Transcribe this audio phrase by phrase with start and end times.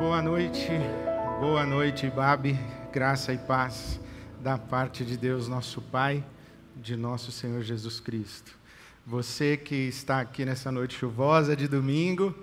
[0.00, 0.70] Boa noite,
[1.40, 2.58] boa noite, Babi.
[2.90, 4.00] Graça e paz
[4.42, 6.24] da parte de Deus, nosso Pai,
[6.74, 8.56] de nosso Senhor Jesus Cristo.
[9.06, 12.34] Você que está aqui nessa noite chuvosa de domingo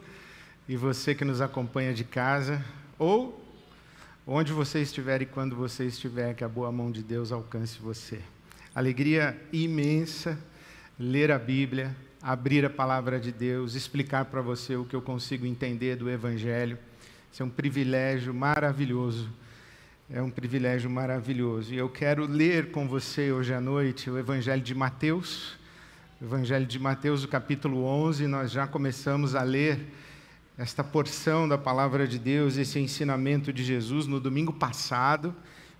[0.70, 2.64] e você que nos acompanha de casa
[3.00, 3.44] ou
[4.28, 8.22] onde você estiver e quando você estiver, que a boa mão de Deus alcance você.
[8.76, 10.38] Alegria imensa
[11.00, 15.44] ler a Bíblia, abrir a palavra de Deus, explicar para você o que eu consigo
[15.44, 16.78] entender do Evangelho.
[17.38, 19.30] Isso é um privilégio maravilhoso.
[20.10, 21.72] É um privilégio maravilhoso.
[21.72, 25.56] E eu quero ler com você hoje à noite o Evangelho de Mateus.
[26.20, 28.26] Evangelho de Mateus, o capítulo 11.
[28.26, 29.86] Nós já começamos a ler
[30.58, 35.32] esta porção da palavra de Deus, esse ensinamento de Jesus no domingo passado.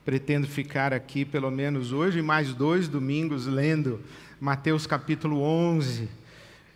[0.06, 4.00] Pretendo ficar aqui pelo menos hoje mais dois domingos lendo
[4.40, 6.08] Mateus capítulo 11.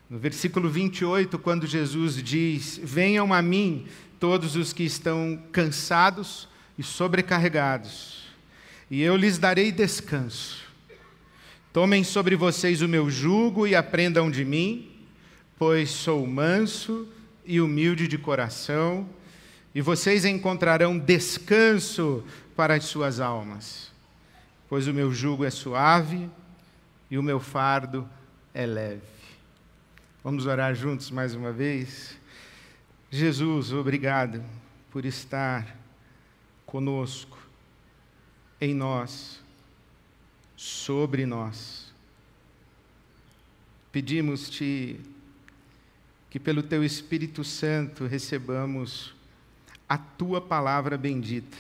[0.10, 3.86] No versículo 28, quando Jesus diz: Venham a mim
[4.22, 8.28] todos os que estão cansados e sobrecarregados,
[8.90, 10.62] e eu lhes darei descanso.
[11.74, 14.92] Tomem sobre vocês o meu jugo e aprendam de mim,
[15.58, 17.08] pois sou manso
[17.44, 19.10] e humilde de coração,
[19.74, 22.24] e vocês encontrarão descanso
[22.56, 23.92] para as suas almas,
[24.70, 26.30] pois o meu jugo é suave
[27.10, 28.08] e o meu fardo
[28.54, 29.02] é leve.
[30.24, 32.21] Vamos orar juntos mais uma vez?
[33.14, 34.42] Jesus, obrigado
[34.90, 35.76] por estar
[36.66, 37.38] conosco,
[38.62, 39.42] em nós,
[40.56, 41.92] sobre nós.
[43.92, 44.98] Pedimos-te
[46.30, 49.14] que, pelo teu Espírito Santo, recebamos
[49.90, 51.58] a tua palavra bendita,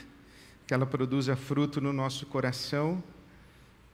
[0.65, 3.03] que ela produza fruto no nosso coração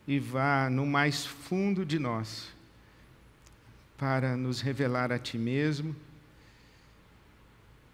[0.08, 2.49] e vá no mais fundo de nós,
[3.97, 5.95] para nos revelar a ti mesmo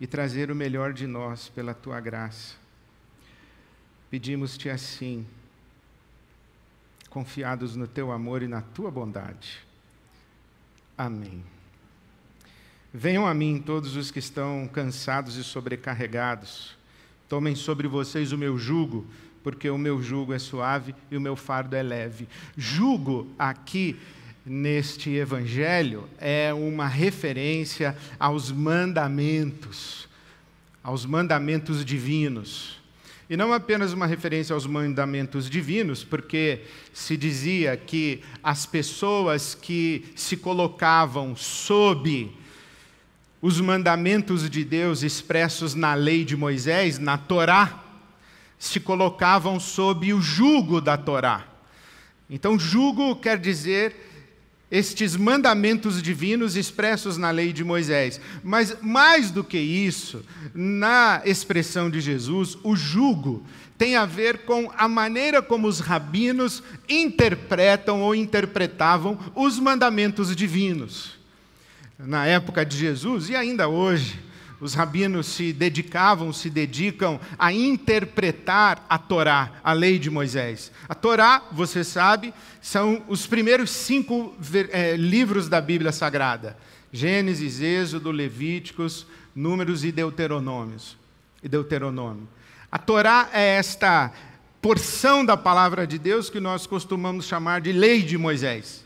[0.04, 2.56] e trazer o melhor de nós pela tua graça.
[4.12, 5.26] Pedimos-te assim,
[7.10, 9.60] confiados no teu amor e na tua bondade.
[10.98, 11.42] Amém.
[12.94, 16.76] Venham a mim todos os que estão cansados e sobrecarregados.
[17.30, 19.08] Tomem sobre vocês o meu jugo,
[19.42, 22.28] porque o meu jugo é suave e o meu fardo é leve.
[22.58, 23.98] Jugo aqui
[24.46, 30.08] neste evangelho é uma referência aos mandamentos,
[30.84, 32.82] aos mandamentos divinos.
[33.30, 36.62] E não apenas uma referência aos mandamentos divinos, porque
[36.94, 42.32] se dizia que as pessoas que se colocavam sob
[43.42, 47.82] os mandamentos de Deus expressos na lei de Moisés, na Torá,
[48.60, 51.48] se colocavam sob o jugo da Torá.
[52.30, 54.13] Então, jugo quer dizer
[54.74, 58.20] estes mandamentos divinos expressos na lei de Moisés.
[58.44, 63.46] Mas mais do que isso, na expressão de Jesus, o jugo
[63.78, 71.20] tem a ver com a maneira como os rabinos interpretam ou interpretavam os mandamentos divinos.
[72.00, 74.20] Na época de Jesus e ainda hoje,
[74.60, 80.72] os rabinos se dedicavam, se dedicam a interpretar a Torá, a lei de Moisés.
[80.88, 84.36] A Torá, você sabe, são os primeiros cinco
[84.72, 86.58] é, livros da Bíblia Sagrada:
[86.92, 89.06] Gênesis, Êxodo, Levíticos,
[89.36, 90.98] Números e Deuteronômios.
[91.42, 92.28] E Deuteronômio.
[92.72, 94.12] A Torá é esta
[94.62, 98.86] porção da palavra de Deus que nós costumamos chamar de lei de Moisés,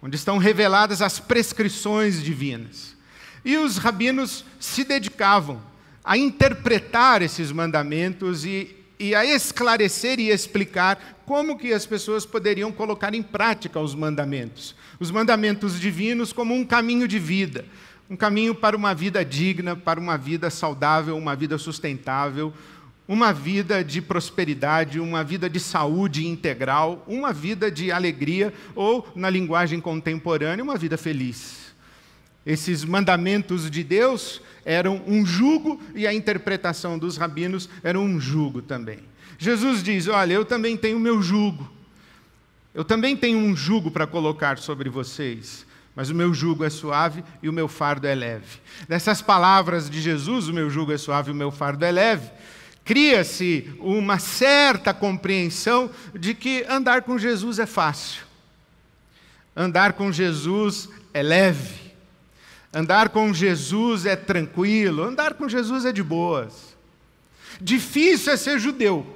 [0.00, 2.96] onde estão reveladas as prescrições divinas.
[3.44, 5.60] E os rabinos se dedicavam
[6.04, 12.72] a interpretar esses mandamentos e, e a esclarecer e explicar como que as pessoas poderiam
[12.72, 14.74] colocar em prática os mandamentos.
[14.98, 17.66] Os mandamentos divinos como um caminho de vida,
[18.08, 22.54] um caminho para uma vida digna, para uma vida saudável, uma vida sustentável,
[23.06, 29.28] uma vida de prosperidade, uma vida de saúde integral, uma vida de alegria ou, na
[29.30, 31.67] linguagem contemporânea, uma vida feliz.
[32.48, 38.62] Esses mandamentos de Deus eram um jugo e a interpretação dos rabinos era um jugo
[38.62, 39.00] também.
[39.36, 41.70] Jesus diz: Olha, eu também tenho meu jugo.
[42.72, 47.22] Eu também tenho um jugo para colocar sobre vocês, mas o meu jugo é suave
[47.42, 48.60] e o meu fardo é leve.
[48.88, 52.30] Dessas palavras de Jesus, o meu jugo é suave e o meu fardo é leve,
[52.82, 58.22] cria-se uma certa compreensão de que andar com Jesus é fácil.
[59.54, 61.87] Andar com Jesus é leve.
[62.72, 66.76] Andar com Jesus é tranquilo, andar com Jesus é de boas.
[67.60, 69.06] Difícil é ser judeu,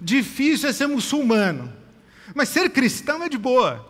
[0.00, 1.72] difícil é ser muçulmano,
[2.34, 3.86] mas ser cristão é de boa.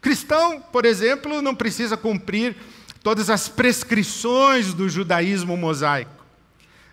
[0.00, 2.56] Cristão, por exemplo, não precisa cumprir
[3.02, 6.24] todas as prescrições do judaísmo mosaico.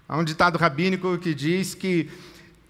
[0.07, 2.09] Há um ditado rabínico que diz que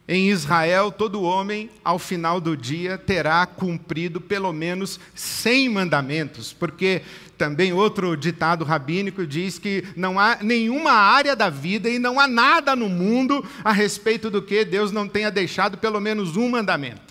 [0.10, 7.04] em Israel todo homem, ao final do dia, terá cumprido pelo menos 100 mandamentos, porque
[7.38, 12.28] também outro ditado rabínico diz que não há nenhuma área da vida e não há
[12.28, 17.09] nada no mundo a respeito do que Deus não tenha deixado pelo menos um mandamento.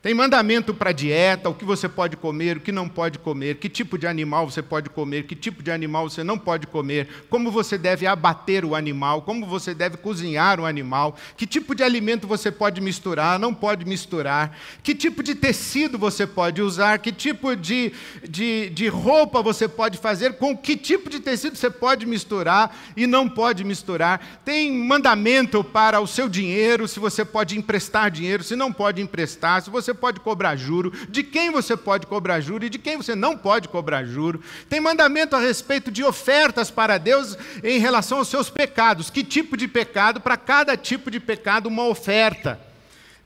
[0.00, 3.68] Tem mandamento para dieta, o que você pode comer, o que não pode comer, que
[3.68, 7.50] tipo de animal você pode comer, que tipo de animal você não pode comer, como
[7.50, 12.28] você deve abater o animal, como você deve cozinhar o animal, que tipo de alimento
[12.28, 17.56] você pode misturar, não pode misturar, que tipo de tecido você pode usar, que tipo
[17.56, 17.92] de,
[18.28, 23.04] de, de roupa você pode fazer, com que tipo de tecido você pode misturar e
[23.04, 24.40] não pode misturar.
[24.44, 29.60] Tem mandamento para o seu dinheiro, se você pode emprestar dinheiro, se não pode emprestar,
[29.60, 32.96] se você você pode cobrar juro, de quem você pode cobrar juro e de quem
[32.98, 34.40] você não pode cobrar juro.
[34.68, 39.08] Tem mandamento a respeito de ofertas para Deus em relação aos seus pecados.
[39.08, 40.20] Que tipo de pecado?
[40.20, 42.60] Para cada tipo de pecado, uma oferta.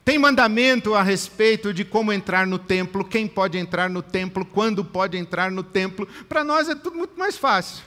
[0.04, 4.84] Tem mandamento a respeito de como entrar no templo, quem pode entrar no templo, quando
[4.84, 6.06] pode entrar no templo.
[6.28, 7.84] Para nós é tudo muito mais fácil.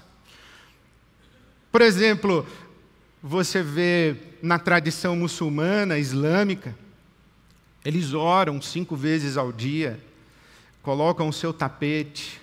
[1.72, 2.46] Por exemplo,
[3.22, 6.76] você vê na tradição muçulmana, islâmica,
[7.86, 10.00] eles oram cinco vezes ao dia,
[10.82, 12.42] colocam o seu tapete,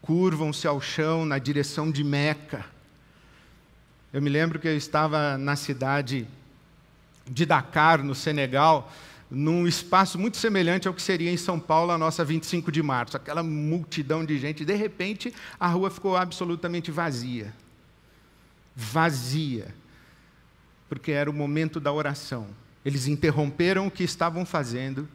[0.00, 2.64] curvam-se ao chão na direção de Meca.
[4.10, 6.26] Eu me lembro que eu estava na cidade
[7.26, 8.90] de Dakar, no Senegal,
[9.30, 13.14] num espaço muito semelhante ao que seria em São Paulo a nossa 25 de março,
[13.14, 14.64] aquela multidão de gente.
[14.64, 17.52] De repente, a rua ficou absolutamente vazia.
[18.74, 19.74] Vazia.
[20.88, 22.46] Porque era o momento da oração.
[22.84, 25.08] Eles interromperam o que estavam fazendo,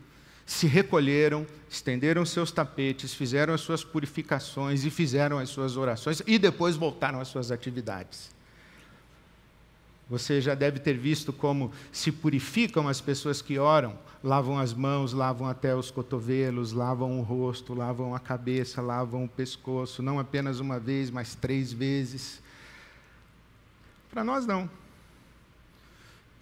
[0.46, 6.38] se recolheram, estenderam seus tapetes, fizeram as suas purificações e fizeram as suas orações e
[6.38, 8.32] depois voltaram às suas atividades.
[10.10, 15.14] Você já deve ter visto como se purificam as pessoas que oram, lavam as mãos,
[15.14, 20.60] lavam até os cotovelos, lavam o rosto, lavam a cabeça, lavam o pescoço, não apenas
[20.60, 22.42] uma vez, mas três vezes.
[24.12, 24.70] Para nós, não.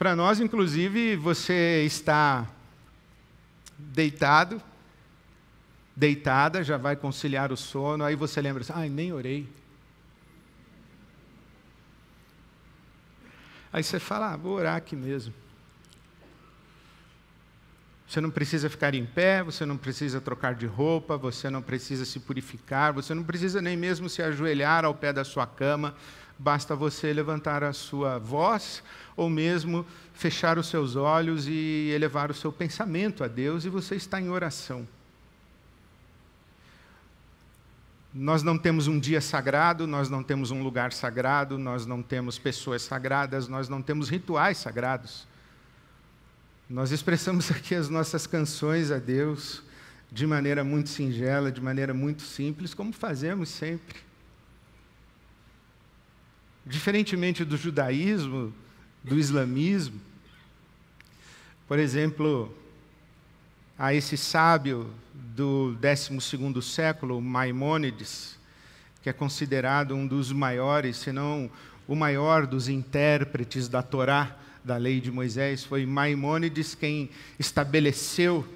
[0.01, 2.47] Para nós, inclusive, você está
[3.77, 4.59] deitado,
[5.95, 9.47] deitada, já vai conciliar o sono, aí você lembra assim, ai, nem orei.
[13.71, 15.35] Aí você fala, ah, vou orar aqui mesmo.
[18.07, 22.05] Você não precisa ficar em pé, você não precisa trocar de roupa, você não precisa
[22.05, 25.95] se purificar, você não precisa nem mesmo se ajoelhar ao pé da sua cama,
[26.41, 28.81] basta você levantar a sua voz
[29.15, 33.95] ou mesmo fechar os seus olhos e elevar o seu pensamento a Deus e você
[33.95, 34.87] está em oração.
[38.11, 42.39] Nós não temos um dia sagrado, nós não temos um lugar sagrado, nós não temos
[42.39, 45.27] pessoas sagradas, nós não temos rituais sagrados.
[46.67, 49.61] Nós expressamos aqui as nossas canções a Deus
[50.11, 54.10] de maneira muito singela, de maneira muito simples, como fazemos sempre.
[56.65, 58.53] Diferentemente do judaísmo,
[59.03, 59.99] do islamismo.
[61.67, 62.55] Por exemplo,
[63.77, 68.37] a esse sábio do 12 século, Maimônides,
[69.01, 71.49] que é considerado um dos maiores, se não
[71.87, 78.47] o maior dos intérpretes da Torá, da lei de Moisés, foi Maimônides quem estabeleceu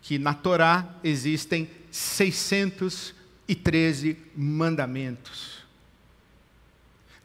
[0.00, 5.53] que na Torá existem 613 mandamentos.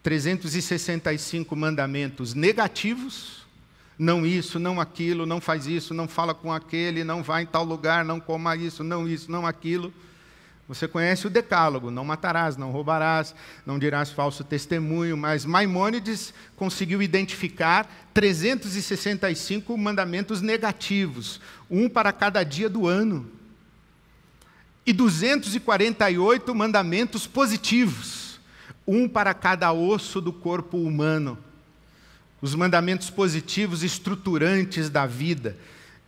[0.01, 3.45] 365 mandamentos negativos,
[3.97, 7.65] não isso, não aquilo, não faz isso, não fala com aquele, não vai em tal
[7.65, 9.93] lugar, não coma isso, não isso, não aquilo.
[10.69, 17.01] Você conhece o decálogo, não matarás, não roubarás, não dirás falso testemunho, mas Maimônides conseguiu
[17.01, 23.29] identificar 365 mandamentos negativos, um para cada dia do ano,
[24.85, 28.28] e 248 mandamentos positivos
[28.89, 31.37] um para cada osso do corpo humano.
[32.41, 35.55] Os mandamentos positivos estruturantes da vida.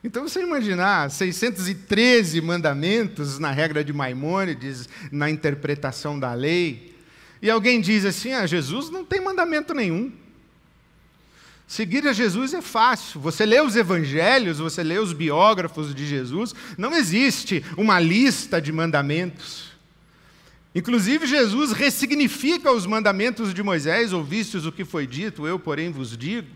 [0.04, 6.96] Então, você imaginar 613 mandamentos na regra de Maimônides, na interpretação da lei,
[7.40, 10.12] e alguém diz assim: ah, Jesus não tem mandamento nenhum.
[11.68, 13.22] Seguir a Jesus é fácil.
[13.22, 18.72] Você lê os evangelhos, você lê os biógrafos de Jesus, não existe uma lista de
[18.72, 19.71] mandamentos.
[20.74, 26.18] Inclusive, Jesus ressignifica os mandamentos de Moisés, ouvistes o que foi dito, eu, porém, vos
[26.18, 26.48] digo.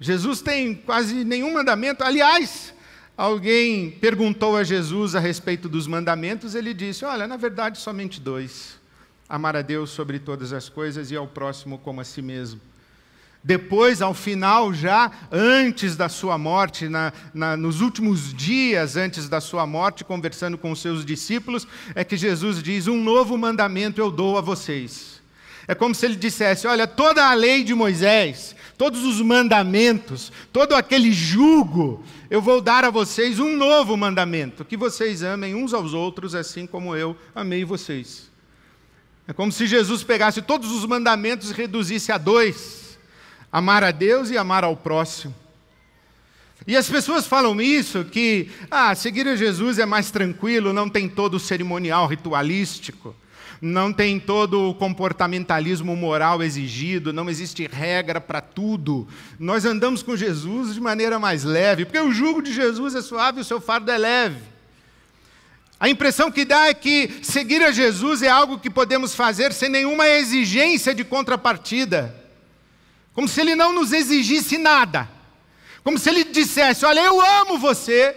[0.00, 2.02] Jesus tem quase nenhum mandamento.
[2.02, 2.72] Aliás,
[3.16, 8.80] alguém perguntou a Jesus a respeito dos mandamentos, ele disse: Olha, na verdade, somente dois:
[9.28, 12.60] amar a Deus sobre todas as coisas e ao próximo como a si mesmo.
[13.42, 19.40] Depois, ao final, já antes da sua morte, na, na, nos últimos dias antes da
[19.40, 24.10] sua morte, conversando com os seus discípulos, é que Jesus diz: Um novo mandamento eu
[24.10, 25.22] dou a vocês.
[25.66, 30.74] É como se ele dissesse: Olha, toda a lei de Moisés, todos os mandamentos, todo
[30.74, 35.94] aquele jugo, eu vou dar a vocês um novo mandamento: que vocês amem uns aos
[35.94, 38.30] outros, assim como eu amei vocês.
[39.26, 42.79] É como se Jesus pegasse todos os mandamentos e reduzisse a dois:
[43.52, 45.34] amar a Deus e amar ao próximo.
[46.66, 51.08] E as pessoas falam isso, que ah, seguir a Jesus é mais tranquilo, não tem
[51.08, 53.16] todo o cerimonial ritualístico,
[53.62, 59.08] não tem todo o comportamentalismo moral exigido, não existe regra para tudo.
[59.38, 63.38] Nós andamos com Jesus de maneira mais leve, porque o jugo de Jesus é suave
[63.38, 64.42] e o seu fardo é leve.
[65.78, 69.70] A impressão que dá é que seguir a Jesus é algo que podemos fazer sem
[69.70, 72.19] nenhuma exigência de contrapartida.
[73.20, 75.06] Como se ele não nos exigisse nada.
[75.84, 78.16] Como se ele dissesse: Olha, eu amo você,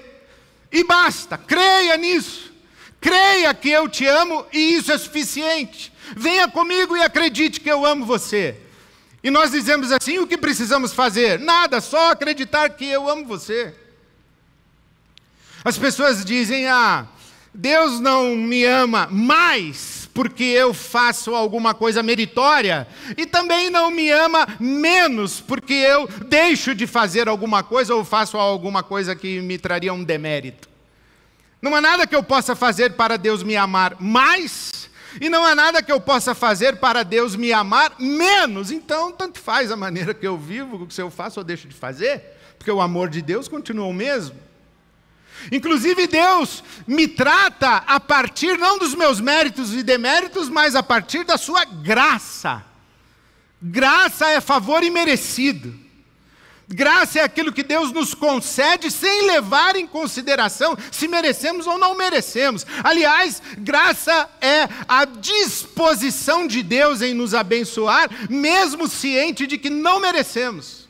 [0.71, 2.53] e basta, creia nisso.
[3.01, 5.91] Creia que eu te amo e isso é suficiente.
[6.15, 8.55] Venha comigo e acredite que eu amo você.
[9.21, 11.37] E nós dizemos assim: o que precisamos fazer?
[11.37, 13.75] Nada, só acreditar que eu amo você.
[15.65, 17.05] As pessoas dizem: ah,
[17.53, 24.11] Deus não me ama mais porque eu faço alguma coisa meritória, e também não me
[24.11, 29.57] ama menos porque eu deixo de fazer alguma coisa ou faço alguma coisa que me
[29.57, 30.69] traria um demérito.
[31.61, 34.89] Não há nada que eu possa fazer para Deus me amar mais,
[35.21, 38.71] e não há nada que eu possa fazer para Deus me amar menos.
[38.71, 42.21] Então, tanto faz a maneira que eu vivo, se eu faço ou deixo de fazer,
[42.57, 44.35] porque o amor de Deus continua o mesmo.
[45.51, 51.23] Inclusive, Deus me trata a partir não dos meus méritos e deméritos, mas a partir
[51.23, 52.63] da sua graça.
[53.61, 55.83] Graça é favor imerecido.
[56.67, 61.95] Graça é aquilo que Deus nos concede sem levar em consideração se merecemos ou não
[61.95, 62.65] merecemos.
[62.83, 69.99] Aliás, graça é a disposição de Deus em nos abençoar, mesmo ciente de que não
[69.99, 70.82] merecemos.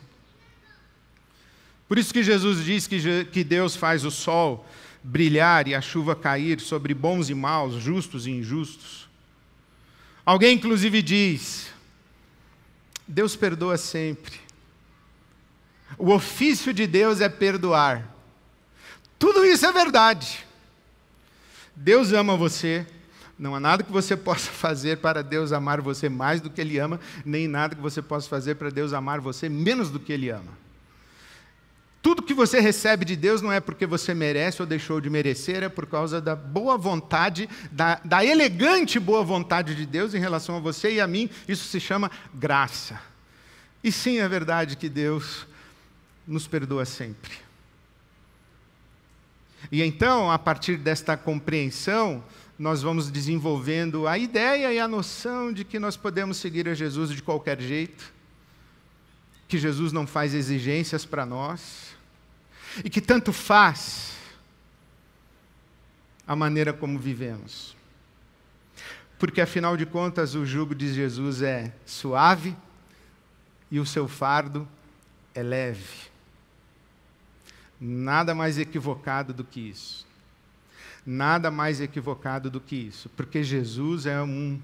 [1.88, 4.66] Por isso que Jesus diz que, que Deus faz o sol
[5.02, 9.06] brilhar e a chuva cair sobre bons e maus, justos e injustos.
[10.24, 11.68] Alguém, inclusive, diz:
[13.06, 14.40] Deus perdoa sempre.
[15.98, 18.14] O ofício de Deus é perdoar.
[19.18, 20.44] Tudo isso é verdade.
[21.76, 22.86] Deus ama você.
[23.38, 26.78] Não há nada que você possa fazer para Deus amar você mais do que Ele
[26.78, 30.30] ama, nem nada que você possa fazer para Deus amar você menos do que Ele
[30.30, 30.63] ama.
[32.04, 35.62] Tudo que você recebe de Deus não é porque você merece ou deixou de merecer,
[35.62, 40.54] é por causa da boa vontade, da, da elegante boa vontade de Deus em relação
[40.54, 41.30] a você e a mim.
[41.48, 43.00] Isso se chama graça.
[43.82, 45.46] E sim, é verdade que Deus
[46.28, 47.32] nos perdoa sempre.
[49.72, 52.22] E então, a partir desta compreensão,
[52.58, 57.08] nós vamos desenvolvendo a ideia e a noção de que nós podemos seguir a Jesus
[57.08, 58.12] de qualquer jeito,
[59.48, 61.93] que Jesus não faz exigências para nós,
[62.82, 64.16] e que tanto faz
[66.26, 67.76] a maneira como vivemos.
[69.18, 72.56] Porque, afinal de contas, o jugo de Jesus é suave
[73.70, 74.68] e o seu fardo
[75.34, 76.08] é leve.
[77.80, 80.06] Nada mais equivocado do que isso.
[81.06, 83.08] Nada mais equivocado do que isso.
[83.10, 84.60] Porque Jesus é um.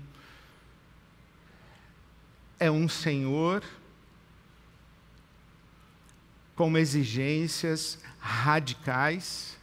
[2.58, 3.62] É um Senhor
[6.60, 9.56] com exigências radicais,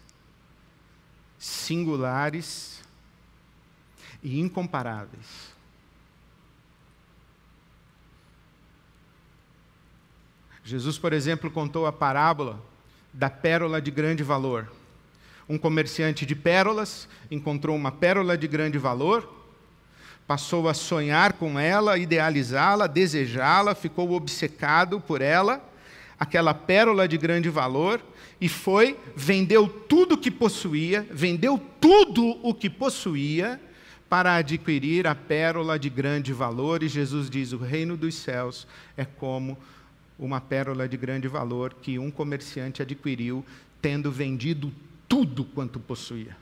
[1.38, 2.82] singulares
[4.24, 5.54] e incomparáveis.
[10.64, 12.60] Jesus, por exemplo, contou a parábola
[13.14, 14.68] da pérola de grande valor.
[15.48, 19.46] Um comerciante de pérolas encontrou uma pérola de grande valor,
[20.26, 25.77] passou a sonhar com ela, idealizá-la, desejá-la, ficou obcecado por ela
[26.20, 28.02] aquela pérola de grande valor
[28.40, 33.60] e foi, vendeu tudo o que possuía, vendeu tudo o que possuía
[34.10, 36.84] para adquirir a pérola de grande valor.
[36.84, 39.58] E Jesus diz: o reino dos céus é como
[40.18, 43.46] uma pérola de grande valor que um comerciante adquiriu,
[43.82, 44.72] tendo vendido
[45.08, 46.36] tudo quanto possuía.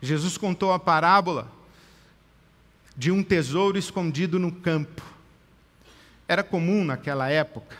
[0.00, 1.50] Jesus contou a parábola
[2.96, 5.02] de um tesouro escondido no campo.
[6.26, 7.76] Era comum naquela época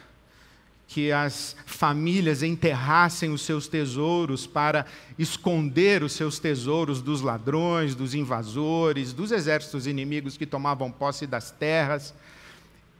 [0.92, 4.84] que as famílias enterrassem os seus tesouros para
[5.18, 11.50] esconder os seus tesouros dos ladrões, dos invasores, dos exércitos inimigos que tomavam posse das
[11.50, 12.12] terras.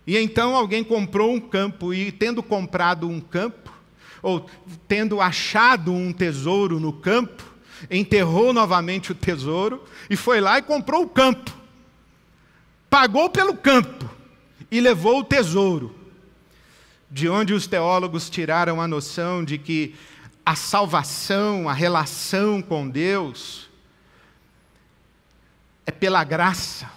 [0.07, 3.71] E então alguém comprou um campo, e tendo comprado um campo,
[4.23, 4.49] ou
[4.89, 7.45] tendo achado um tesouro no campo,
[7.91, 11.53] enterrou novamente o tesouro e foi lá e comprou o campo.
[12.89, 14.11] Pagou pelo campo
[14.71, 16.02] e levou o tesouro.
[17.13, 19.95] De onde os teólogos tiraram a noção de que
[20.45, 23.69] a salvação, a relação com Deus,
[25.85, 26.91] é pela graça.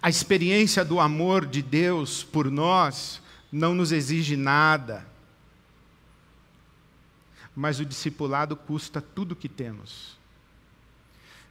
[0.00, 3.20] A experiência do amor de Deus por nós
[3.52, 5.06] não nos exige nada,
[7.54, 10.16] mas o discipulado custa tudo que temos.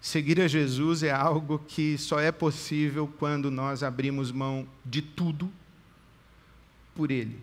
[0.02, 5.52] Seguir a Jesus é algo que só é possível quando nós abrimos mão de tudo
[6.98, 7.38] por Ele.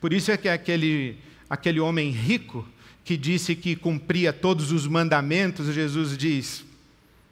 [0.00, 1.18] Por isso é que aquele,
[1.50, 2.66] aquele homem rico
[3.04, 6.64] que disse que cumpria todos os mandamentos, Jesus diz: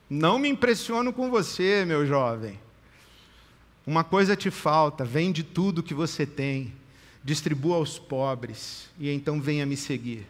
[0.09, 2.59] Não me impressiono com você, meu jovem.
[3.87, 6.73] Uma coisa te falta: vende tudo que você tem,
[7.23, 10.27] distribua aos pobres, e então venha me seguir.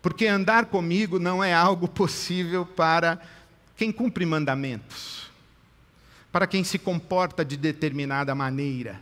[0.00, 3.20] Porque andar comigo não é algo possível para
[3.76, 5.19] quem cumpre mandamentos,
[6.30, 9.00] para quem se comporta de determinada maneira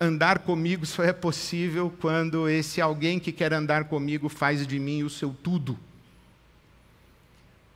[0.00, 5.02] andar comigo só é possível quando esse alguém que quer andar comigo faz de mim
[5.02, 5.78] o seu tudo.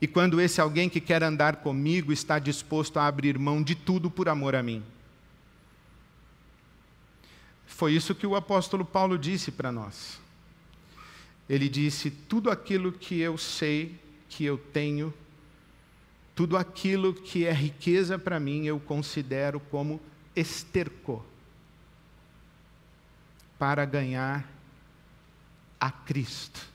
[0.00, 4.10] E quando esse alguém que quer andar comigo está disposto a abrir mão de tudo
[4.10, 4.82] por amor a mim.
[7.66, 10.20] Foi isso que o apóstolo Paulo disse para nós.
[11.48, 13.96] Ele disse: Tudo aquilo que eu sei,
[14.28, 15.14] que eu tenho,
[16.42, 20.00] tudo aquilo que é riqueza para mim, eu considero como
[20.34, 21.24] esterco
[23.56, 24.44] para ganhar
[25.78, 26.66] a Cristo.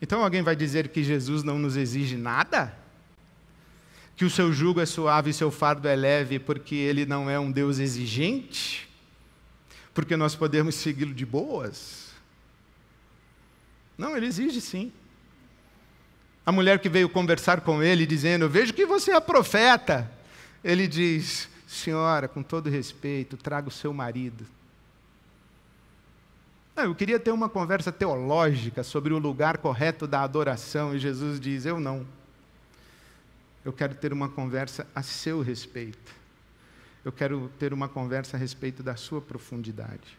[0.00, 2.74] Então alguém vai dizer que Jesus não nos exige nada?
[4.16, 7.38] Que o seu jugo é suave e seu fardo é leve porque ele não é
[7.38, 8.88] um Deus exigente?
[9.92, 12.12] Porque nós podemos segui-lo de boas?
[13.98, 14.90] Não, ele exige sim.
[16.50, 20.10] A mulher que veio conversar com ele, dizendo: Vejo que você é profeta.
[20.64, 24.44] Ele diz: Senhora, com todo respeito, traga o seu marido.
[26.74, 31.38] Não, eu queria ter uma conversa teológica sobre o lugar correto da adoração, e Jesus
[31.38, 32.04] diz: Eu não.
[33.64, 36.12] Eu quero ter uma conversa a seu respeito.
[37.04, 40.18] Eu quero ter uma conversa a respeito da sua profundidade.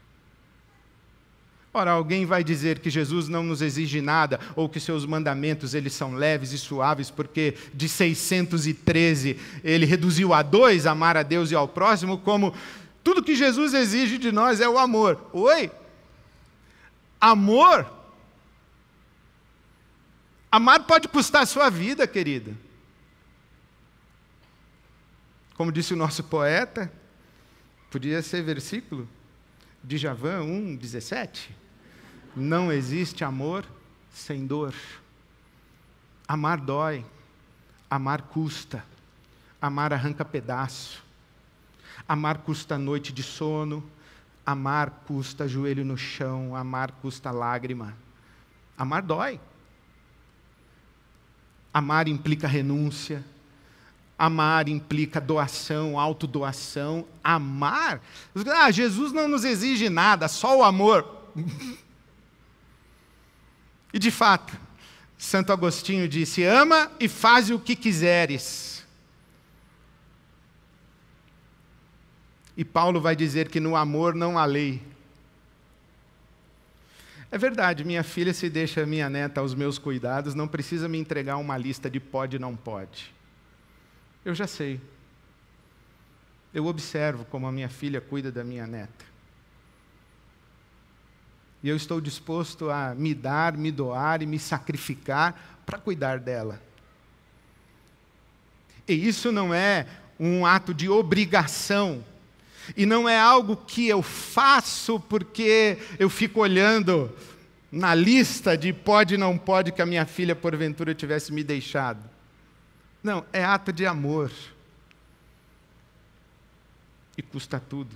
[1.73, 5.93] Ora, alguém vai dizer que Jesus não nos exige nada, ou que seus mandamentos eles
[5.93, 11.55] são leves e suaves, porque de 613 ele reduziu a dois, amar a Deus e
[11.55, 12.53] ao próximo, como
[13.01, 15.29] tudo que Jesus exige de nós é o amor.
[15.31, 15.71] Oi?
[17.21, 17.89] Amor?
[20.51, 22.53] Amar pode custar a sua vida, querida.
[25.55, 26.91] Como disse o nosso poeta,
[27.89, 29.07] podia ser versículo
[29.81, 31.61] de Javan 1, 17.
[32.35, 33.65] Não existe amor
[34.13, 34.73] sem dor.
[36.27, 37.05] Amar dói,
[37.89, 38.83] amar custa,
[39.61, 41.03] amar arranca pedaço,
[42.07, 43.83] amar custa noite de sono,
[44.45, 47.93] amar custa joelho no chão, amar custa lágrima.
[48.77, 49.39] Amar dói.
[51.73, 53.23] Amar implica renúncia.
[54.17, 57.05] Amar implica doação, autodoação.
[57.23, 58.01] Amar.
[58.55, 61.05] Ah, Jesus não nos exige nada, só o amor.
[63.93, 64.58] E de fato,
[65.17, 68.86] Santo Agostinho disse: ama e faz o que quiseres.
[72.56, 74.82] E Paulo vai dizer que no amor não há lei.
[77.32, 81.38] É verdade, minha filha se deixa minha neta aos meus cuidados, não precisa me entregar
[81.38, 83.13] uma lista de pode e não pode.
[84.25, 84.82] Eu já sei.
[86.54, 89.11] Eu observo como a minha filha cuida da minha neta.
[91.63, 96.62] E eu estou disposto a me dar, me doar e me sacrificar para cuidar dela.
[98.88, 99.86] E isso não é
[100.19, 102.04] um ato de obrigação.
[102.76, 107.12] E não é algo que eu faço porque eu fico olhando
[107.71, 112.04] na lista de pode e não pode que a minha filha porventura tivesse me deixado.
[113.04, 114.32] Não, é ato de amor.
[117.17, 117.95] E custa tudo.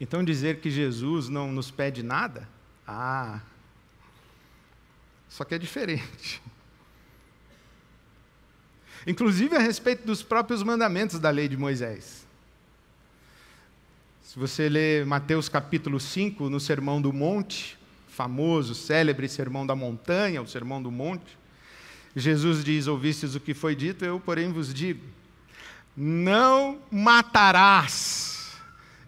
[0.00, 2.48] Então dizer que Jesus não nos pede nada,
[2.86, 3.40] ah,
[5.28, 6.42] só que é diferente.
[9.06, 12.26] Inclusive a respeito dos próprios mandamentos da lei de Moisés.
[14.22, 17.78] Se você ler Mateus capítulo 5, no Sermão do Monte,
[18.08, 21.38] famoso, célebre Sermão da Montanha, o Sermão do Monte,
[22.16, 25.04] Jesus diz: Ouvistes o que foi dito, eu, porém, vos digo:
[25.96, 28.33] Não matarás.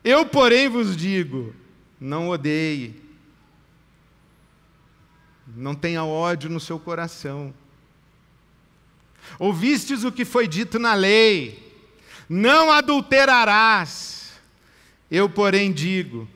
[0.06, 1.52] Eu, porém, vos digo:
[1.98, 2.94] Não odeie.
[5.48, 7.52] Não tenha ódio no seu coração.
[9.36, 11.76] Ouvistes o que foi dito na lei:
[12.28, 14.34] Não adulterarás.
[15.10, 16.28] Eu, porém, digo: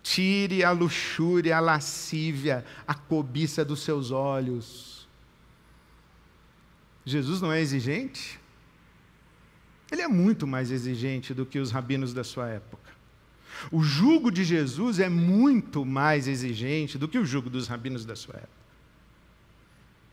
[0.00, 5.08] Tire a luxúria, a lascívia, a cobiça dos seus olhos.
[7.04, 8.38] Jesus não é exigente?
[9.90, 12.83] Ele é muito mais exigente do que os rabinos da sua época.
[13.70, 18.16] O jugo de Jesus é muito mais exigente do que o jugo dos rabinos da
[18.16, 18.64] sua época.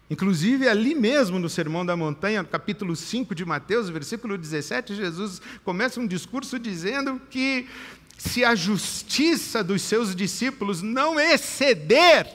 [0.09, 5.41] Inclusive, ali mesmo no Sermão da Montanha, no capítulo 5 de Mateus, versículo 17, Jesus
[5.63, 7.67] começa um discurso dizendo que
[8.17, 12.27] se a justiça dos seus discípulos não exceder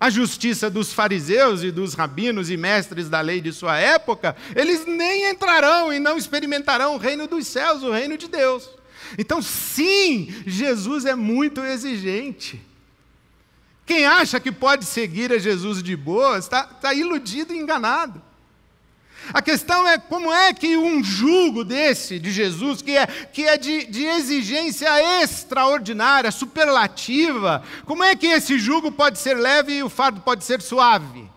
[0.00, 4.84] a justiça dos fariseus e dos rabinos e mestres da lei de sua época, eles
[4.86, 8.68] nem entrarão e não experimentarão o reino dos céus, o reino de Deus.
[9.18, 12.60] Então, sim, Jesus é muito exigente.
[13.84, 18.20] Quem acha que pode seguir a Jesus de boa está, está iludido e enganado.
[19.32, 23.56] A questão é como é que um jugo desse de Jesus, que é, que é
[23.56, 24.88] de, de exigência
[25.22, 30.60] extraordinária, superlativa, como é que esse jugo pode ser leve e o fardo pode ser
[30.60, 31.28] suave?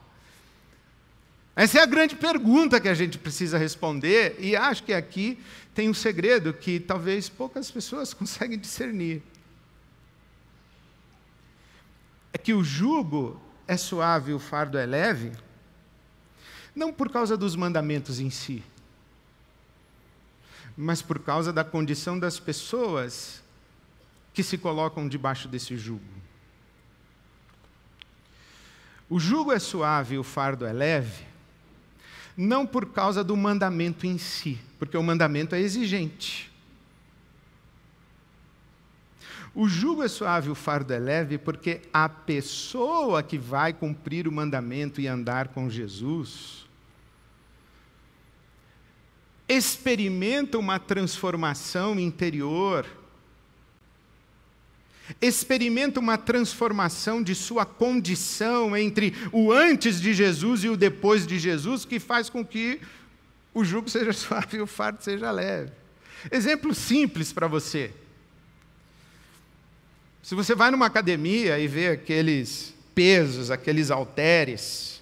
[1.55, 5.37] Essa é a grande pergunta que a gente precisa responder, e acho que aqui
[5.79, 9.23] tem um segredo que talvez poucas pessoas conseguem discernir.
[12.33, 15.31] É que o jugo é suave e o fardo é leve
[16.75, 18.61] não por causa dos mandamentos em si,
[20.75, 23.41] mas por causa da condição das pessoas
[24.33, 26.03] que se colocam debaixo desse jugo.
[29.09, 31.25] O jugo é suave e o fardo é leve,
[32.35, 36.49] não por causa do mandamento em si, porque o mandamento é exigente.
[39.53, 44.31] O jugo é suave, o fardo é leve, porque a pessoa que vai cumprir o
[44.31, 46.65] mandamento e andar com Jesus
[49.49, 52.85] experimenta uma transformação interior,
[55.19, 61.39] experimenta uma transformação de sua condição entre o antes de Jesus e o depois de
[61.39, 62.79] Jesus, que faz com que
[63.53, 65.71] o jugo seja suave e o fardo seja leve.
[66.31, 67.93] Exemplo simples para você.
[70.21, 75.01] Se você vai numa academia e vê aqueles pesos, aqueles halteres,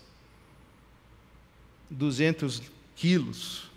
[1.90, 2.62] 200
[2.96, 3.70] quilos,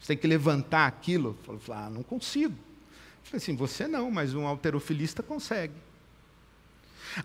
[0.00, 1.38] você tem que levantar aquilo.
[1.44, 2.54] Falei, ah, não consigo.
[2.54, 5.74] Eu falei assim, você não, mas um alterofilista consegue.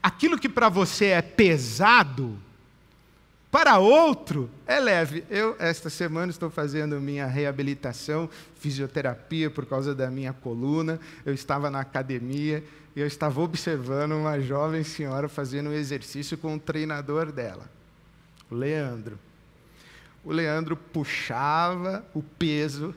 [0.04, 2.38] Aquilo que para você é pesado,
[3.56, 5.24] para outro é leve.
[5.30, 11.00] Eu, esta semana, estou fazendo minha reabilitação, fisioterapia por causa da minha coluna.
[11.26, 12.62] Eu estava na academia
[12.94, 17.70] e eu estava observando uma jovem senhora fazendo um exercício com o treinador dela,
[18.52, 19.18] o Leandro.
[20.22, 22.94] O Leandro puxava o peso,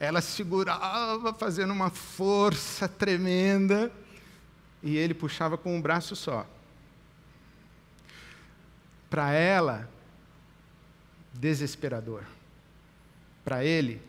[0.00, 3.92] ela segurava, fazendo uma força tremenda,
[4.82, 6.44] e ele puxava com um braço só.
[9.08, 9.88] Para ela,
[11.40, 12.22] desesperador.
[13.44, 14.00] Para ele,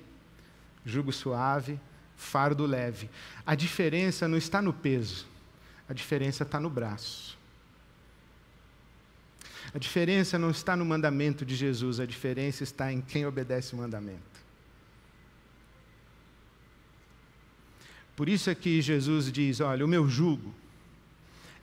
[0.85, 1.79] jugo suave,
[2.15, 3.09] fardo leve.
[3.45, 5.25] A diferença não está no peso,
[5.87, 7.39] a diferença está no braço.
[9.73, 13.77] A diferença não está no mandamento de Jesus, a diferença está em quem obedece o
[13.77, 14.19] mandamento.
[18.15, 20.53] Por isso é que Jesus diz: Olha, o meu jugo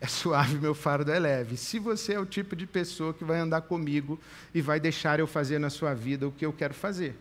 [0.01, 1.57] é suave, meu fardo é leve.
[1.57, 4.19] Se você é o tipo de pessoa que vai andar comigo
[4.55, 7.17] e vai deixar eu fazer na sua vida o que eu quero fazer.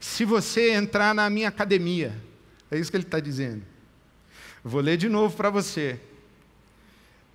[0.00, 2.14] Se você entrar na minha academia,
[2.70, 3.62] é isso que ele está dizendo.
[4.64, 6.00] Vou ler de novo para você.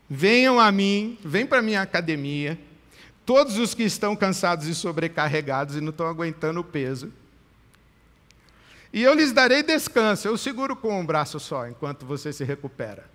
[0.10, 2.60] Venham a mim, vem para a minha academia,
[3.26, 7.12] todos os que estão cansados e sobrecarregados e não estão aguentando o peso.
[8.94, 10.28] E eu lhes darei descanso.
[10.28, 13.12] Eu seguro com um braço só enquanto você se recupera.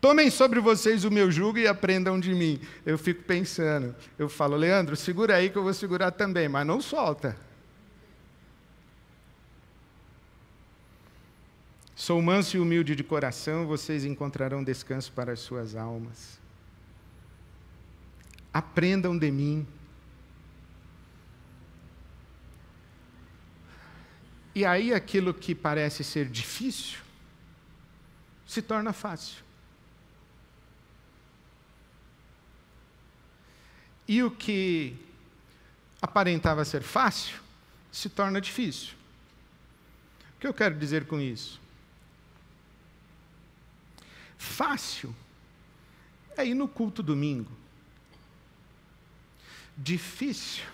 [0.00, 2.60] Tomem sobre vocês o meu jugo e aprendam de mim.
[2.86, 6.80] Eu fico pensando, eu falo, Leandro, segura aí que eu vou segurar também, mas não
[6.80, 7.36] solta.
[11.94, 16.38] Sou manso e humilde de coração, vocês encontrarão descanso para as suas almas.
[18.52, 19.66] Aprendam de mim.
[24.56, 26.98] E aí aquilo que parece ser difícil
[28.46, 29.44] se torna fácil.
[34.08, 34.96] E o que
[36.00, 37.38] aparentava ser fácil
[37.92, 38.94] se torna difícil.
[40.36, 41.60] O que eu quero dizer com isso?
[44.38, 45.14] Fácil
[46.34, 47.52] é ir no culto domingo.
[49.76, 50.64] Difícil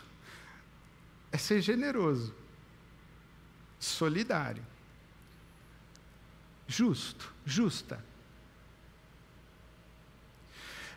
[1.32, 2.41] é ser generoso
[3.82, 4.64] solidário,
[6.68, 8.02] justo, justa.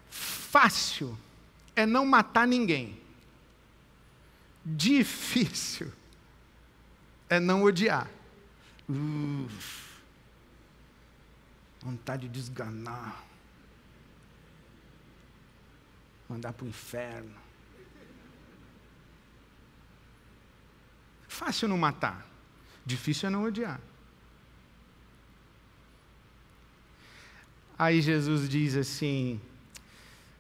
[0.10, 1.17] Fácil
[1.76, 3.02] é não matar ninguém.
[4.63, 5.91] Difícil
[7.28, 8.10] é não odiar.
[8.88, 10.02] Uf,
[11.82, 13.24] vontade de desganar.
[16.30, 17.36] Mandar para o inferno.
[21.28, 22.26] Fácil não matar,
[22.86, 23.80] difícil é não odiar.
[27.78, 29.41] Aí Jesus diz assim: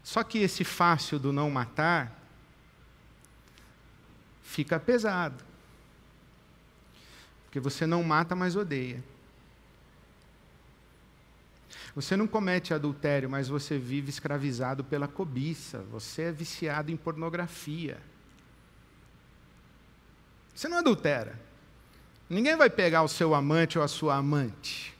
[0.03, 2.15] só que esse fácil do não matar
[4.43, 5.43] fica pesado.
[7.45, 9.03] Porque você não mata, mas odeia.
[11.95, 15.79] Você não comete adultério, mas você vive escravizado pela cobiça.
[15.91, 17.99] Você é viciado em pornografia.
[20.53, 21.39] Você não adultera.
[22.29, 24.93] Ninguém vai pegar o seu amante ou a sua amante.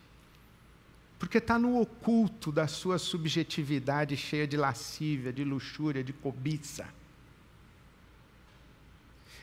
[1.18, 6.88] Porque está no oculto da sua subjetividade cheia de lascívia, de luxúria, de cobiça.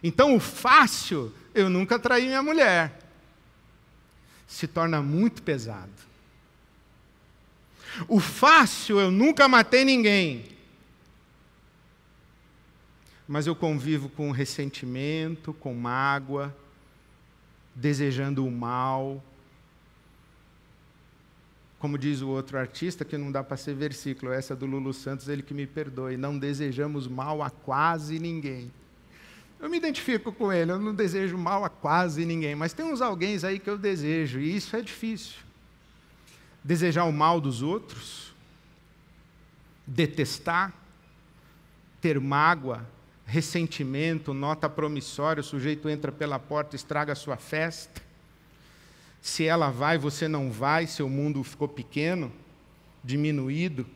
[0.03, 2.99] Então, o fácil, eu nunca traí minha mulher,
[4.47, 5.91] se torna muito pesado.
[8.09, 10.57] O fácil, eu nunca matei ninguém,
[13.29, 16.55] mas eu convivo com ressentimento, com mágoa,
[17.75, 19.23] desejando o mal,
[21.83, 25.29] como diz o outro artista, que não dá para ser versículo, essa do Lulu Santos,
[25.29, 28.71] ele que me perdoe, não desejamos mal a quase ninguém.
[29.59, 33.01] Eu me identifico com ele, eu não desejo mal a quase ninguém, mas tem uns
[33.01, 35.39] alguém aí que eu desejo, e isso é difícil.
[36.63, 38.33] Desejar o mal dos outros,
[39.85, 40.73] detestar,
[42.01, 42.87] ter mágoa,
[43.25, 48.03] ressentimento, nota promissória, o sujeito entra pela porta, estraga a sua festa
[49.23, 52.33] se ela vai, você não vai, seu mundo ficou pequeno,
[53.05, 53.87] diminuído.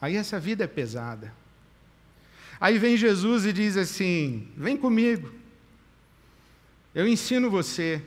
[0.00, 1.32] Aí essa vida é pesada.
[2.60, 5.32] Aí vem Jesus e diz assim: Vem comigo,
[6.92, 8.02] eu ensino você.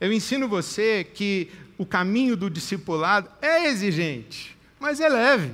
[0.00, 5.52] Eu ensino você que o caminho do discipulado é exigente, mas é leve.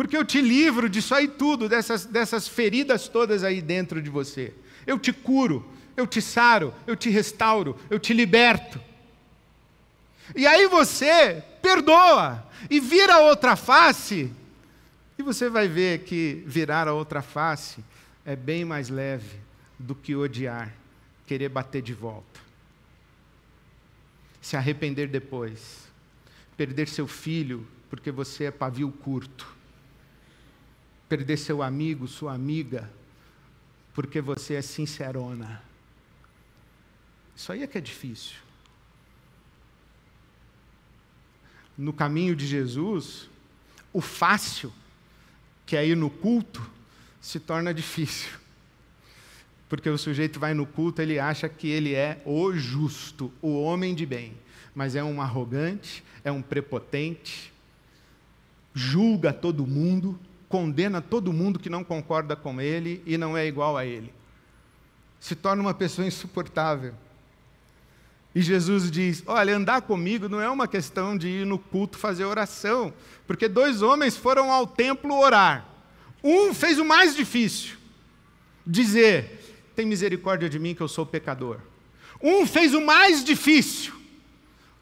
[0.00, 4.54] Porque eu te livro disso aí tudo, dessas, dessas feridas todas aí dentro de você.
[4.86, 8.80] Eu te curo, eu te saro, eu te restauro, eu te liberto.
[10.34, 14.32] E aí você perdoa e vira a outra face,
[15.18, 17.84] e você vai ver que virar a outra face
[18.24, 19.38] é bem mais leve
[19.78, 20.72] do que odiar,
[21.26, 22.40] querer bater de volta.
[24.40, 25.90] Se arrepender depois,
[26.56, 29.59] perder seu filho porque você é pavio curto,
[31.10, 32.88] perder seu amigo, sua amiga,
[33.92, 35.60] porque você é sincerona.
[37.34, 38.36] Isso aí é que é difícil.
[41.76, 43.28] No caminho de Jesus,
[43.92, 44.72] o fácil,
[45.66, 46.64] que é ir no culto,
[47.20, 48.30] se torna difícil.
[49.68, 53.96] Porque o sujeito vai no culto, ele acha que ele é o justo, o homem
[53.96, 54.32] de bem,
[54.72, 57.52] mas é um arrogante, é um prepotente,
[58.72, 60.16] julga todo mundo,
[60.50, 64.12] condena todo mundo que não concorda com ele e não é igual a ele.
[65.20, 66.92] Se torna uma pessoa insuportável.
[68.34, 72.24] E Jesus diz: Olha, andar comigo não é uma questão de ir no culto fazer
[72.24, 72.92] oração,
[73.26, 75.66] porque dois homens foram ao templo orar.
[76.22, 77.76] Um fez o mais difícil,
[78.66, 81.60] dizer: Tem misericórdia de mim que eu sou pecador.
[82.20, 83.94] Um fez o mais difícil,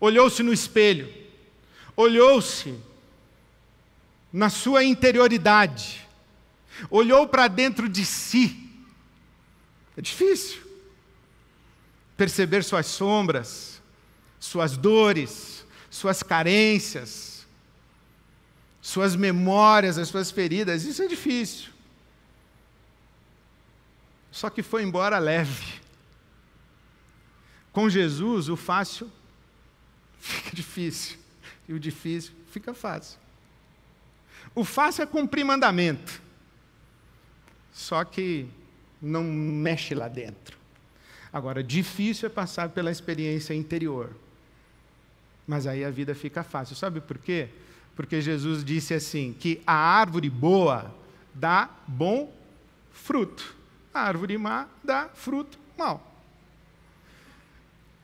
[0.00, 1.12] olhou-se no espelho,
[1.94, 2.74] olhou-se
[4.32, 6.06] na sua interioridade,
[6.90, 8.70] olhou para dentro de si.
[9.96, 10.62] É difícil
[12.16, 13.80] perceber suas sombras,
[14.38, 17.46] suas dores, suas carências,
[18.80, 20.84] suas memórias, as suas feridas.
[20.84, 21.70] Isso é difícil.
[24.30, 25.80] Só que foi embora leve.
[27.72, 29.10] Com Jesus, o fácil
[30.18, 31.18] fica difícil,
[31.68, 33.18] e o difícil fica fácil.
[34.58, 36.20] O fácil é cumprir mandamento,
[37.72, 38.48] só que
[39.00, 40.58] não mexe lá dentro.
[41.32, 44.10] Agora, difícil é passar pela experiência interior.
[45.46, 46.74] Mas aí a vida fica fácil.
[46.74, 47.50] Sabe por quê?
[47.94, 50.92] Porque Jesus disse assim: que a árvore boa
[51.32, 52.34] dá bom
[52.90, 53.54] fruto.
[53.94, 56.20] A árvore má dá fruto mau.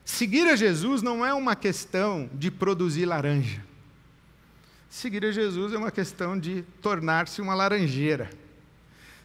[0.05, 3.74] Seguir a Jesus não é uma questão de produzir laranja.
[4.95, 8.29] Seguir a Jesus é uma questão de tornar-se uma laranjeira.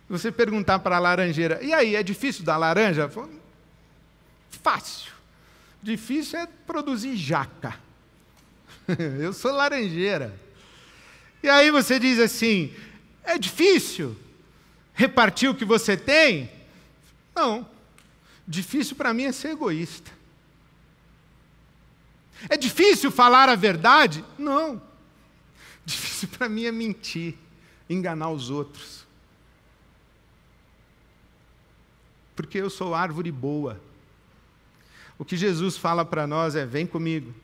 [0.08, 3.08] Você perguntar para a laranjeira, e aí, é difícil dar laranja?
[4.50, 5.12] Fácil.
[5.80, 7.78] Difícil é produzir jaca.
[9.20, 10.34] Eu sou laranjeira.
[11.40, 12.74] E aí você diz assim:
[13.22, 14.16] é difícil
[14.92, 16.50] repartir o que você tem?
[17.32, 17.64] Não.
[18.44, 20.10] Difícil para mim é ser egoísta.
[22.48, 24.24] É difícil falar a verdade?
[24.36, 24.89] Não.
[25.86, 27.34] Difícil para mim é mentir,
[27.88, 29.06] enganar os outros.
[32.36, 33.80] Porque eu sou árvore boa.
[35.18, 37.34] O que Jesus fala para nós é: vem comigo,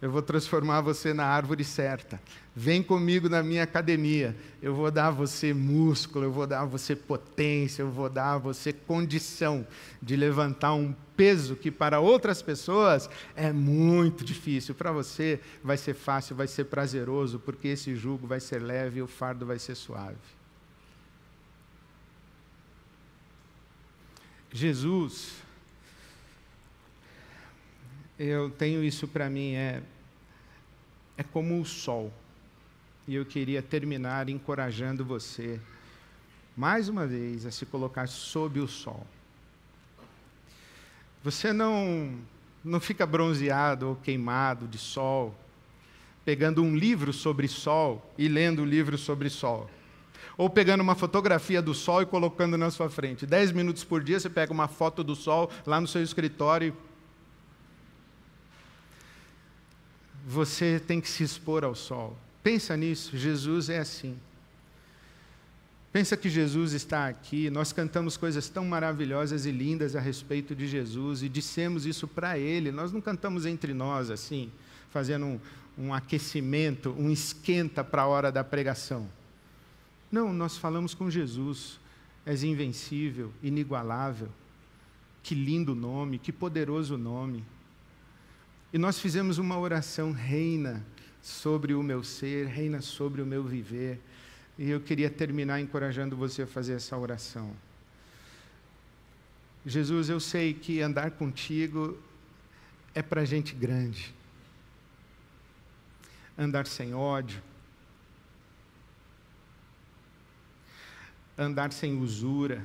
[0.00, 2.20] eu vou transformar você na árvore certa.
[2.54, 4.36] Vem comigo na minha academia.
[4.60, 8.34] Eu vou dar a você músculo, eu vou dar a você potência, eu vou dar
[8.34, 9.66] a você condição
[10.02, 14.74] de levantar um peso que para outras pessoas é muito difícil.
[14.74, 19.02] Para você vai ser fácil, vai ser prazeroso, porque esse jugo vai ser leve e
[19.02, 20.16] o fardo vai ser suave.
[24.52, 25.45] Jesus
[28.18, 29.82] eu tenho isso para mim, é,
[31.16, 32.12] é como o sol.
[33.06, 35.60] E eu queria terminar encorajando você,
[36.56, 39.06] mais uma vez, a se colocar sob o sol.
[41.22, 42.18] Você não,
[42.64, 45.34] não fica bronzeado ou queimado de sol,
[46.24, 49.70] pegando um livro sobre sol e lendo o livro sobre sol.
[50.36, 53.24] Ou pegando uma fotografia do sol e colocando na sua frente.
[53.26, 56.74] Dez minutos por dia você pega uma foto do sol lá no seu escritório
[60.28, 62.18] você tem que se expor ao sol.
[62.42, 64.18] Pensa nisso, Jesus é assim.
[65.92, 70.66] Pensa que Jesus está aqui, nós cantamos coisas tão maravilhosas e lindas a respeito de
[70.66, 72.72] Jesus e dissemos isso para Ele.
[72.72, 74.50] Nós não cantamos entre nós assim,
[74.90, 75.40] fazendo um,
[75.78, 79.08] um aquecimento, um esquenta para a hora da pregação.
[80.10, 81.78] Não, nós falamos com Jesus.
[82.26, 84.28] És invencível, inigualável.
[85.22, 87.44] Que lindo nome, que poderoso nome.
[88.72, 90.84] E nós fizemos uma oração, reina
[91.22, 94.00] sobre o meu ser, reina sobre o meu viver.
[94.58, 97.54] E eu queria terminar encorajando você a fazer essa oração.
[99.64, 101.98] Jesus, eu sei que andar contigo
[102.94, 104.14] é para gente grande.
[106.36, 107.42] Andar sem ódio.
[111.38, 112.64] Andar sem usura.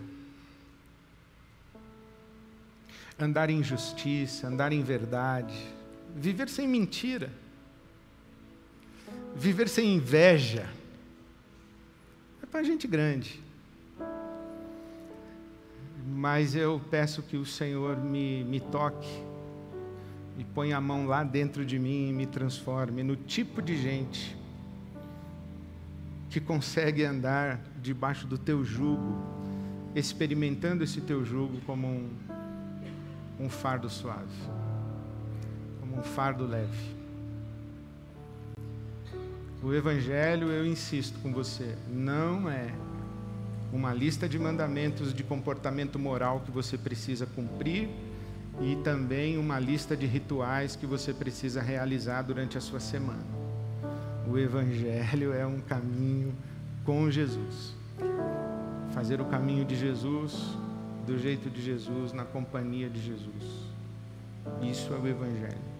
[3.19, 5.80] Andar em justiça, andar em verdade
[6.15, 7.31] viver sem mentira,
[9.35, 10.67] viver sem inveja,
[12.41, 13.41] é para gente grande.
[16.07, 19.23] Mas eu peço que o Senhor me, me toque,
[20.37, 24.35] e ponha a mão lá dentro de mim e me transforme no tipo de gente
[26.29, 29.17] que consegue andar debaixo do teu jugo,
[29.93, 32.09] experimentando esse teu jugo como um,
[33.39, 34.31] um fardo suave
[35.97, 37.01] um fardo leve.
[39.63, 42.73] O Evangelho, eu insisto com você, não é
[43.71, 47.87] uma lista de mandamentos de comportamento moral que você precisa cumprir
[48.59, 53.23] e também uma lista de rituais que você precisa realizar durante a sua semana.
[54.27, 56.33] O Evangelho é um caminho
[56.83, 57.75] com Jesus.
[58.93, 60.57] Fazer o caminho de Jesus,
[61.05, 63.69] do jeito de Jesus, na companhia de Jesus.
[64.61, 65.70] Isso é o Evangelho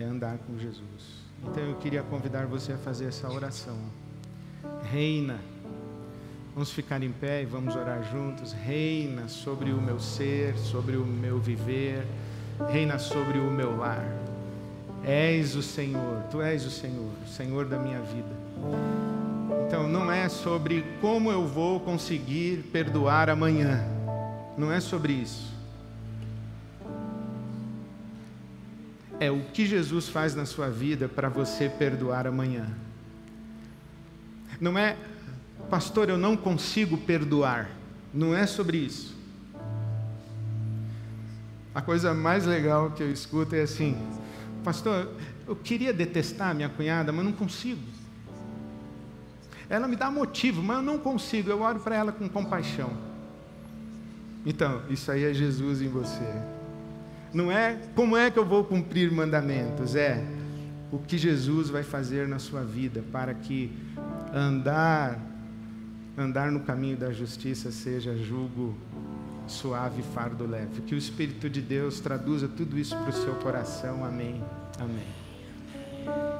[0.00, 1.26] é andar com Jesus.
[1.42, 3.76] Então eu queria convidar você a fazer essa oração.
[4.90, 5.38] Reina,
[6.54, 8.52] vamos ficar em pé e vamos orar juntos.
[8.52, 12.06] Reina sobre o meu ser, sobre o meu viver,
[12.70, 14.04] reina sobre o meu lar.
[15.04, 18.36] És o Senhor, tu és o Senhor, o Senhor da minha vida.
[19.66, 23.84] Então não é sobre como eu vou conseguir perdoar amanhã,
[24.56, 25.57] não é sobre isso
[29.20, 32.66] é o que Jesus faz na sua vida para você perdoar amanhã.
[34.60, 34.96] Não é,
[35.70, 37.70] pastor, eu não consigo perdoar.
[38.12, 39.16] Não é sobre isso.
[41.74, 43.96] A coisa mais legal que eu escuto é assim:
[44.64, 45.10] Pastor,
[45.46, 47.80] eu queria detestar minha cunhada, mas não consigo.
[49.68, 51.50] Ela me dá motivo, mas eu não consigo.
[51.50, 52.90] Eu oro para ela com compaixão.
[54.46, 56.57] Então, isso aí é Jesus em você.
[57.32, 60.24] Não é como é que eu vou cumprir mandamentos, é
[60.90, 63.70] o que Jesus vai fazer na sua vida para que
[64.32, 65.18] andar
[66.16, 68.76] andar no caminho da justiça seja julgo
[69.46, 70.82] suave, fardo leve.
[70.82, 74.04] Que o Espírito de Deus traduza tudo isso para o seu coração.
[74.04, 74.42] Amém.
[74.78, 76.37] Amém.